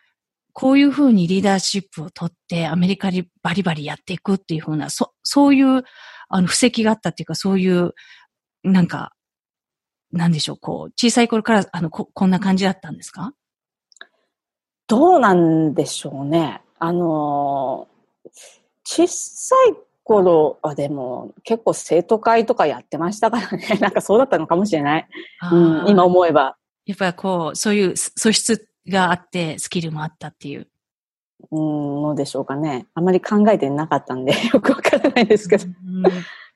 [0.53, 5.83] こういうふうにリーダーシップを取ってアメリカにバリバリやっていくっていうふうな、そ、そういう、
[6.29, 7.93] あの、布石があったっていうか、そういう、
[8.63, 9.13] なんか、
[10.11, 13.33] なんでしょう、こう、小さい頃から、あの、こ、こんな感じだったんですか？
[14.87, 16.61] どうなんでしょうね。
[16.77, 17.87] あの
[18.85, 23.65] 小さい頃はでも結構生徒会とかやってましたからね。
[23.79, 25.07] なんかそうだったのかもしれない。
[25.51, 26.57] うん、今思えば。
[26.85, 30.67] やっぱりこう、そういう素質があって、スキルもあったっていう。
[31.51, 32.87] うん、のでしょうかね。
[32.93, 35.65] あまり考えてなかったんで、 よくわからないですけど。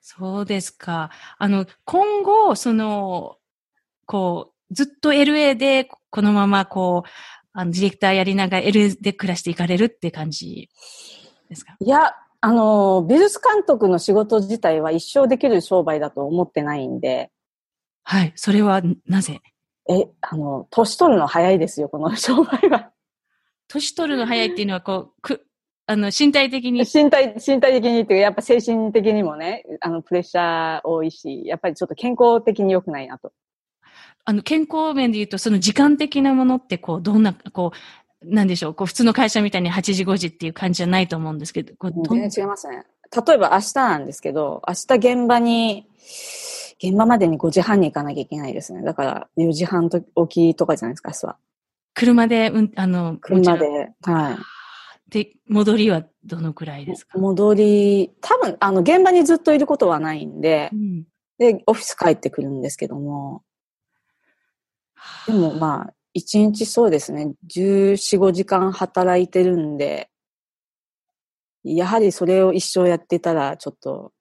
[0.02, 1.10] そうですか。
[1.38, 3.38] あの、今後、その、
[4.06, 7.10] こう、ずっと LA で、このまま、こう、
[7.54, 10.70] あの、ディレクターやりながら LA で暮らしていかれるって感じ
[11.50, 11.76] ですか？
[11.80, 17.32] いや、あの、美術監督の仕事自体は一生できる商売だと思ってないんで。
[18.04, 18.32] はい。
[18.36, 19.42] それはなぜ？
[19.90, 22.92] え、あの、年取るの早いですよ、この 商売は。
[23.68, 25.46] 年取るの早いっていうのは、こう、く、
[25.86, 26.80] あの、身体的に。
[26.80, 33.32] 身体、身体的にっていうやっぱ精神的にもね、あの、プレッシャー多いし、やっぱりちょっと健康的に良くないなと。
[34.26, 37.78] あの、健康面で言うと、その時間的なものって、こう、どんな、こう、
[38.26, 42.84] なんでしょう、こう、普通の会社みたいに8時5時っていう感じじゃないと思うんですけど、こう全然違いますね。
[43.26, 45.88] 例えば明日なんですけど、明日現場に、
[46.84, 48.84] 現場までに5時半に行かなきゃいけないですね。
[48.84, 51.38] だから4時半と起きとかじゃないですか、明日は。
[51.94, 53.68] 車で、うん、あの、車で、
[54.04, 54.38] はい。
[55.10, 57.18] で、戻りはどのくらいですか？
[57.18, 61.04] 戻り、多分、あの、現場にずっといることはないんで、うん、
[61.40, 63.44] で、オフィス帰ってくるんですけども、
[65.26, 70.10] でもまあ、一日そうですね、14、5時間働いてるんで、
[71.64, 74.12] やはりそれを一生やってたら、ちょっと、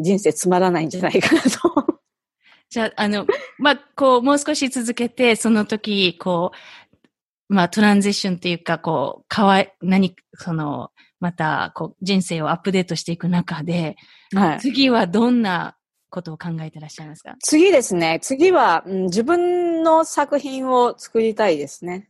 [0.00, 2.00] 人生つまらないんじゃないかなと。
[2.68, 3.26] じゃあ、あの、
[3.58, 6.52] まあ、こう、もう少し続けて、その時、こ
[7.48, 13.96] う、まあ、トランジションっていうか、こう、かわい、何、その、また、こう、人生をアップデートしていく中で、
[14.34, 15.76] はい、次はどんな
[16.10, 17.34] ことを考えてらっしゃいますか？
[17.40, 18.20] 次ですね。
[18.22, 22.08] 次は、うん、自分の作品を作りたいですね。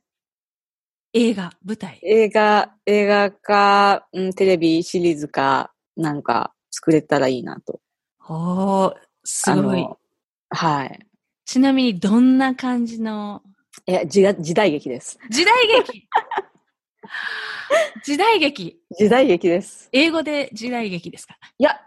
[1.15, 7.79] 映画、舞台映画、映画か、うん、テレビシリーズか、なんか、作れたらいいなと。
[8.27, 9.87] おー、すごい。
[10.49, 11.07] はい。
[11.45, 13.43] ちなみにどんな感じの？
[13.87, 15.19] いや、時時代劇です。
[15.29, 16.09] 時代劇？
[18.03, 18.81] 時代劇？
[18.99, 19.91] 時代劇です。
[19.93, 21.37] 英語で時代劇ですか？
[21.59, 21.79] いや、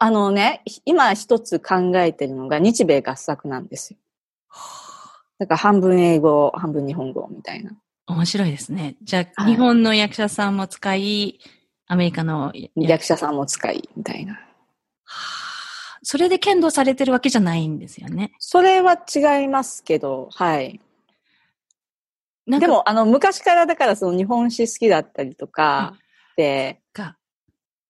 [0.00, 3.98] あのね、今一つ考えてるのが日米合作なんですよ。
[5.38, 7.70] だから半分英語、半分日本語みたいな。
[8.06, 8.96] 面白いですね。
[9.02, 11.38] じゃあ、日本の役者さんも使い、
[11.86, 14.40] アメリカの役者さんも使い、みたいな。
[16.02, 18.32] それで剣道されてるわけじゃないんですよね。
[18.38, 20.80] それは違いますけど、はい。
[22.46, 25.96] でも、あの、昔からだからその日本史好きだったりとか、
[26.36, 26.80] で、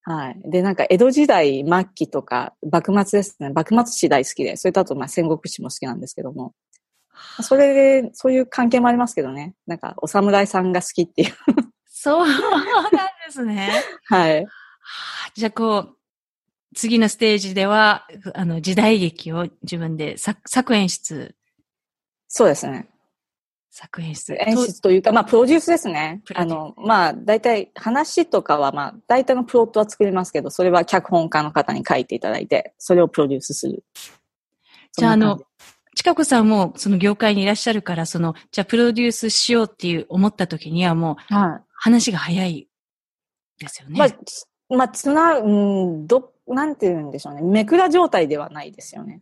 [0.07, 0.40] はい。
[0.44, 3.50] で、なんか江戸時代末期とか、幕末ですね。
[3.50, 6.52] 幕末史大好きで、それとあとまあ戦国史も好きなんですけども。
[7.42, 9.54] それで、そういう関係もありますけどね。
[9.66, 11.35] なんか、お侍さんが好きっていう
[12.05, 12.99] そうなんで
[13.31, 13.73] すね。
[14.05, 14.47] はい。
[15.35, 15.97] じゃあ、こう、
[16.75, 21.35] 次のステージでは、あの、時代劇を自分で作作演出。
[22.29, 22.88] そうですね。
[23.71, 24.37] 作演出。
[24.38, 26.23] 演出というか、まあ、プロデュースですね。
[26.35, 33.83] あの、まあ、大体、話とかは、まあ、大体のプロットは作りますけど、それは脚本家の方に書いていただいて、それをプロデュースする。
[34.93, 35.40] じゃあ、あの、
[35.95, 42.66] 近子さんもその業界にいらっしゃるから、その、じゃあプロデュースしようっていう思った時にはもう、はい、話が早い
[43.59, 43.99] ですよね。
[43.99, 47.42] まあ、まあ、つな、うん、ど、なんて言うんでしょうね。
[47.42, 49.20] めくら状態ではないですよね。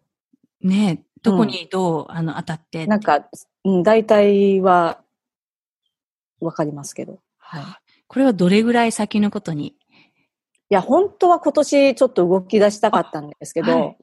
[0.61, 3.27] ねどこにどう、うん、あの、当たってなんか、
[3.65, 5.03] うん、大体は、
[6.41, 7.19] わかりますけど。
[7.39, 7.65] はい。
[8.07, 9.67] これはどれぐらい先のことに？
[9.69, 9.75] い
[10.69, 13.97] や、本当は今年ちょっと動き出したかったんですけど、はい、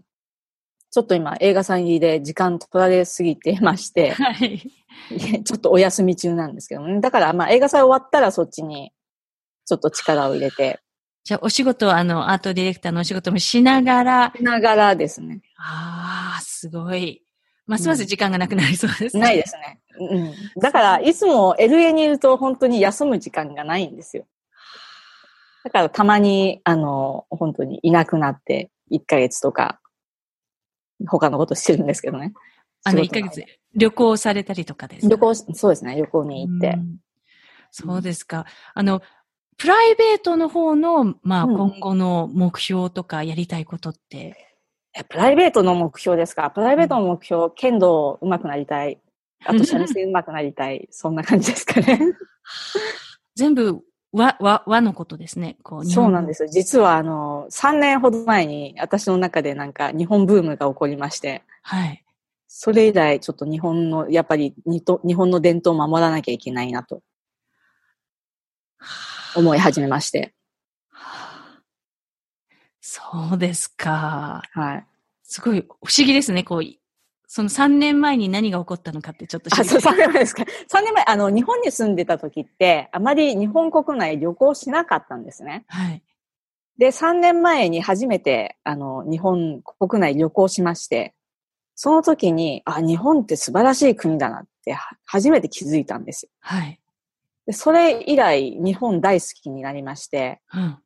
[0.91, 4.61] ちょっと今映画祭りで時間取られすぎてまして、はい、
[5.43, 6.99] ちょっとお休み中なんですけどね。
[7.01, 8.91] だからまあ映画祭終わったらそっちに
[9.65, 10.79] ちょっと力を入れて。
[11.23, 14.33] じゃあお仕事はあのアートディレクターのお仕事もしながら。
[14.35, 15.41] しながらですね。
[15.57, 17.23] ああ、すごい。
[17.69, 19.21] ますます時間がなくなりそうですね。
[19.21, 19.79] ないですね。
[19.99, 20.33] うん。
[20.59, 24.25] だから、いつも LA にいると本当に休む時間がないんですよ。
[25.63, 29.79] だからたまに、あの、本当にいなくなって、1ヶ月とか、
[31.07, 32.33] 他のことしてるんですけどね。
[32.83, 33.43] あの、1ヶ月、
[33.75, 35.15] 旅行されたりとかですか？
[35.15, 36.67] 旅行、そうですね、旅行に行って。
[36.77, 36.99] う
[37.71, 38.45] そうですか。
[38.73, 39.01] あの、
[39.57, 44.47] プライベートの方の、まあ、今後の目標とかやりたいことって、
[44.97, 46.49] うん、プライベートの目標ですか？
[46.51, 48.99] プライベートの目標、うん、剣道上手くなりたい。
[49.45, 50.87] あと、三味線上手くなりたい。
[50.91, 51.99] そんな感じですかね。
[53.35, 55.57] 全部、和、和、和のことですね。
[55.63, 56.49] こうそうなんですよ。
[56.49, 61.43] 実は、あの、3年ほど前に、私の中でなんか、日本ブームが起こりまして。
[61.61, 62.03] はい。
[62.61, 67.01] それ以来、ちょっと日本の、やっぱり日本の伝統を守らなきゃいけないなと、
[69.33, 70.33] 思い始めまして。
[72.81, 72.99] そ
[73.35, 74.41] うですか。
[74.51, 74.85] はい。
[75.23, 76.43] すごい不思議ですね。
[76.43, 76.63] こう、
[77.27, 79.49] その3年前に何が起こったのかってちょっと。
[79.57, 80.43] あ、そう、3年前ですか。
[80.67, 85.63] 3年前、あの、日本に住んでた時って、あまり日本国内旅行しなかったんですね。
[85.69, 86.03] はい。
[86.77, 91.15] で、3年前に初めて、あの、日本国内旅行しまして、
[91.81, 96.29] その時に、あ、日本って素晴らしい国だなって初めて気づいたんですよ。
[96.41, 96.77] はい。
[97.45, 100.77] でそれ以来、日本大好きになりまして、うん、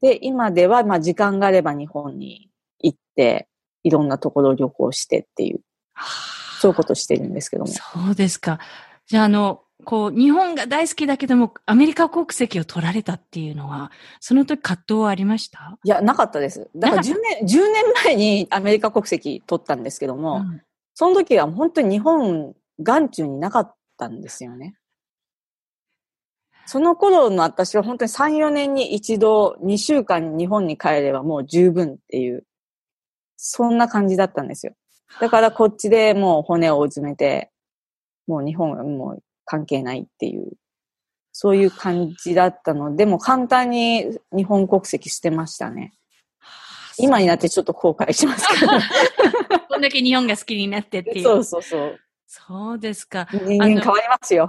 [0.00, 2.50] で、今では、まあ、時間があれば日本に
[2.80, 3.46] 行って、
[3.84, 5.60] いろんなところを旅行してっていう、
[6.58, 7.68] そういうことしてるんですけども。
[7.68, 8.58] そうですか。
[9.06, 13.90] じゃあ、あの、こう、日本が大好きだけども、アメリカ国籍を取られたっていうのは、
[14.20, 15.78] その時葛藤はありました？
[15.84, 16.70] いや、なかったです。
[16.76, 20.62] だから10年、10年前にアメリカ国籍取ったんですけども、うん、
[20.94, 24.76] その時は本当に日本、眼中になかったんですよね。
[26.66, 32.44] その頃の私は本当に3、4年に一度、2週間日本に帰ればもう十分っていう、
[33.36, 34.74] そんな感じだったんですよ。
[35.20, 37.50] だからこっちでもう骨をうずめて、
[38.28, 40.52] もう日本はもう関係ないっていう、
[41.32, 45.92] そういう感じだったので、も簡単に日本国籍捨てましたね。
[46.98, 48.72] 今になってちょっと後悔しますけど。
[49.68, 51.24] こんだけ日本が好きになってっていう。
[51.24, 51.98] そうそうそう。
[52.26, 53.28] そうですか。
[53.30, 54.48] 人間変わりますよ。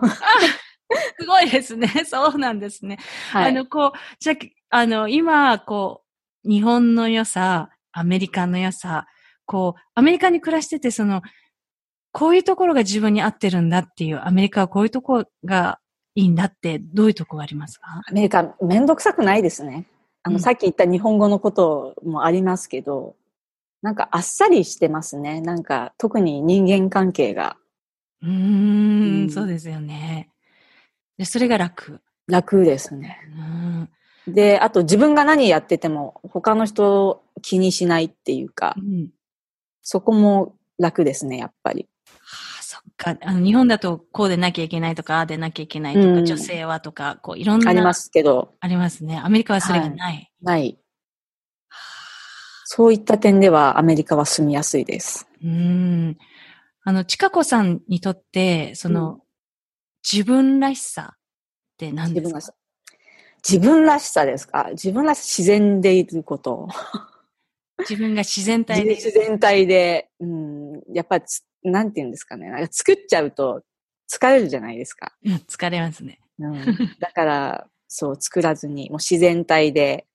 [1.20, 1.88] すごいですね。
[2.06, 2.98] そうなんですね。
[3.32, 4.36] はい、あの、こう、じゃ
[4.70, 6.04] あ、の、今、こ
[6.46, 9.08] う、日本の良さ、アメリカの良さ、
[9.46, 11.22] こう、アメリカに暮らしてて、その、
[12.14, 15.80] こういうところが自分に合ってるんだっていう、アメリカはこういうところが
[16.16, 18.04] いいんだって、どういうとこがありますか？
[18.08, 19.88] アメリカ、めんどくさくないですね。
[20.22, 23.16] あの、うん、さっき言った日本語のこともありますけど、
[23.82, 25.42] なんかあっさりしてますね。
[25.42, 27.58] なんか、特に人間関係が。
[28.22, 30.30] うーん、うん、そうですよね。
[31.18, 32.00] で、それが楽。
[32.28, 33.18] 楽ですね。
[34.28, 39.10] うん、で、あと自分が何やってても他の人を気にしないっていうか、うん、
[39.82, 41.90] そこも楽ですね、やっぱり。
[43.04, 43.18] か。
[43.22, 47.72] あの、日本だとこうでなきゃいけないとか、ああでなきゃいけないとか、うん、女性はとか、こう、いろんな。
[47.72, 48.54] ありますけど。
[48.60, 49.20] ありますね。
[49.24, 49.98] アメリカはそれがない。
[49.98, 50.80] はい、ない。
[52.66, 55.28] そういった点ではアメリカは住みやすいです。
[55.44, 56.18] うん。
[56.84, 59.20] あの、ちかこさんにとって、その、
[60.12, 61.18] 自分らしさっ
[61.78, 62.54] て何ですか？
[63.48, 64.70] 自分らしさですか？
[64.72, 66.68] 自分らしさ、自然でいること。
[67.80, 68.96] 自分が自然体で。
[68.96, 71.24] 自然体で、うん、やっぱり、
[71.64, 72.50] なんて言うんですかね。
[72.50, 73.64] なんか作っちゃうと
[74.12, 75.14] 疲れるじゃないですか。
[75.26, 76.20] うん、疲れますね。
[76.40, 76.66] うん、
[77.00, 80.06] だから、そう、作らずに、もう自然体で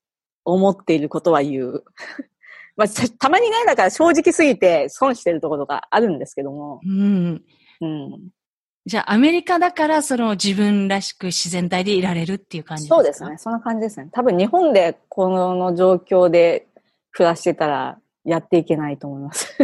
[0.44, 1.84] 思っていることは言う。
[2.76, 2.88] まあ、
[3.18, 6.80] たまにね、だから正直すぎて損してるところがあるんですけども。
[6.84, 7.44] うん。
[7.80, 8.28] うん。
[8.86, 12.94] じゃあ、アメリカだから、その自分らしく自然体でいられるっていう感じですか？
[12.96, 13.36] そうですね。
[13.38, 14.08] そんな感じですね。
[14.12, 16.68] 多分日本でこの状況で
[17.12, 19.56] 暮らしてたらやっていけないと思います。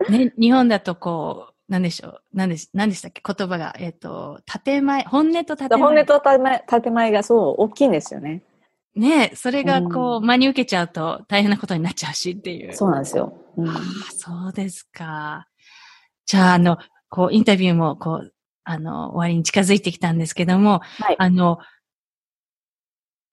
[0.08, 3.22] ね、日本だとこう、何でしょう何で何でしたっけ？
[3.24, 5.78] 言葉が、えっ、ー、と、建前、本音と建前。
[5.78, 8.42] 本音と建前建前がそう、大きいんですよね。
[8.94, 12.74] ねそれがこう、うん、真に受けちゃうと大変なことになっちゃうしっていう。
[12.74, 13.32] そうなんですよ。
[13.56, 13.80] うん、あ
[14.16, 15.46] そうですか。
[16.26, 16.78] じゃあ、あの、
[17.10, 18.32] こう、インタビューも、こう、
[18.64, 21.58] あの、終わりに近づいてきたんですけども、はい、あの、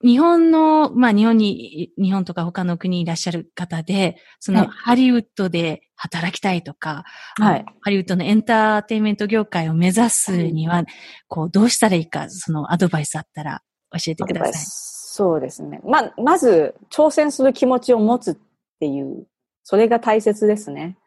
[0.06, 7.06] 日本の、まあ日本に、日本とか他の国にいらっしゃる方で、そのハリウッドで働きたいとか、
[7.40, 10.84] はい、ハリウッドのエンターテインメント業界を目指すには、
[11.28, 14.54] こう、どうしたらいいか、そのアドバイスあったら教えてください。
[14.54, 15.82] そうですね。
[15.84, 18.38] ま、まず、挑戦する気持ちを持つっ
[18.80, 19.26] ていう、
[19.64, 21.00] それが大切ですね。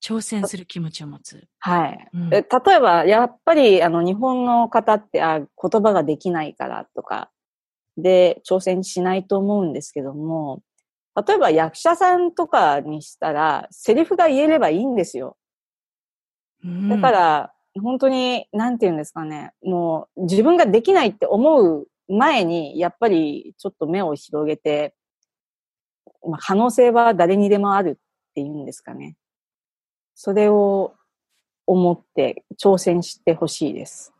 [0.00, 1.48] 挑戦する気持ちを持つ。
[1.58, 2.08] はい。
[2.12, 2.44] うん、例え
[2.78, 5.48] ば、やっぱり、あの、日本の方って、あ、言
[5.82, 7.30] 葉ができないからとか、
[7.96, 10.62] で、挑戦しないと思うんですけども、
[11.26, 15.36] 例えば役者さんとかにしたら、セリフが言えればいいんですよ。
[16.64, 24.94] うん、だから、本当に、なんて言うんですかね、もう、自分ができないって思う前に、やっぱり、ちょっと目を広げて、
[26.26, 29.16] まあ、可能性は誰にでもあるっていうんですかね。
[30.14, 30.94] それを
[31.66, 34.13] 思って挑戦してほしいです。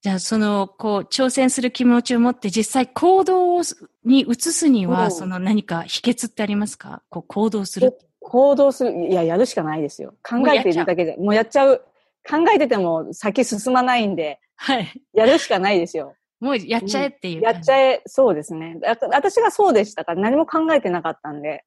[0.00, 3.62] じゃあ、その、こう、挑戦する気持ちを持って実際行動
[4.04, 7.02] に移すには、その何か秘訣ってありますか？
[7.08, 7.98] こう、行動する。
[8.20, 9.08] 行動する。
[9.08, 10.14] いや、やるしかないですよ。
[10.22, 11.16] 考えているだけで。
[11.16, 11.84] もうやっちゃう。
[12.28, 14.38] 考えてても先進まないんで。
[14.54, 15.02] はい。
[15.14, 16.14] やるしかないですよ。
[16.38, 17.42] もうやっちゃえっていう。
[17.42, 18.78] やっちゃえ、そうですね。
[19.10, 21.64] 私がそうでしたから何も考えてなかったんで。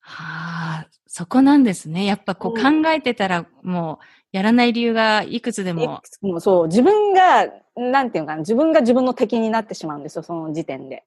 [0.00, 2.06] はあ、そこなんですね。
[2.06, 6.02] やっぱこう考えてたら、もう、やらない理由がいくつでも。
[6.22, 11.04] もそう、自分が、なんていうかな、自分が自分の敵になってしまうんですよ、その時点で。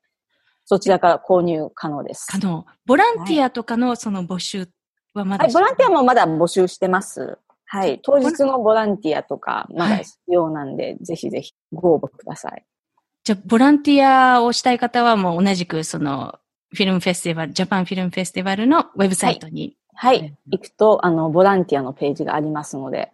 [0.64, 2.26] そちらから購入可能です。
[2.30, 2.64] 可能。
[2.86, 4.68] ボランティアとかのその募集
[5.12, 7.38] はまだ、はい、ボランティアもまだ募集してます。
[7.66, 8.00] はい。
[8.02, 12.64] 当日のボランティアとか、まだ必要なんで、ぜひぜひご応募ください。
[13.24, 16.38] じゃあ、ボランティアをしたい方はもう同じくその、
[16.74, 19.76] フィルムフェスティバル、ジャパンフィルムフェスティバルのウェブサイトに。
[19.94, 20.18] はい。
[20.18, 23.12] はい、行くと、あの、ボランティアのページがありますので、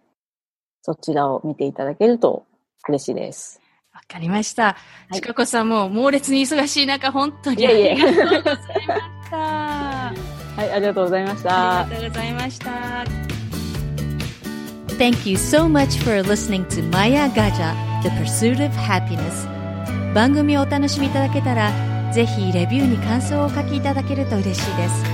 [0.81, 2.45] そちらを見ていただけると
[2.89, 3.61] 嬉しいです。
[3.93, 4.75] わかりました。
[5.13, 8.51] ちかこさんも猛烈に忙しい中、本当にありがとうございま
[9.23, 9.37] した。
[9.37, 10.13] は
[10.65, 11.79] い、ありがとうございました。
[11.79, 12.69] ありがとうございました。
[14.97, 19.60] Thank you so much for listening to Maya Gaja, The Pursuit of Happiness.
[20.13, 21.71] 番組をお楽しみいただけたら
[22.11, 25.05] ぜひレビューに感想をお書きいただけると嬉しいです。